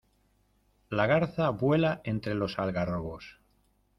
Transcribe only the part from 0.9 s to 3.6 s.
garza vuela entre los algarrobos.